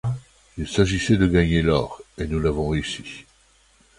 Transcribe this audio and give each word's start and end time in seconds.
Il 0.57 0.67
s'agissait 0.67 1.15
de 1.17 1.27
gagner 1.27 1.61
l'or 1.61 2.01
et 2.17 2.25
nous 2.25 2.43
avons 2.47 2.69
réussi. 2.69 3.27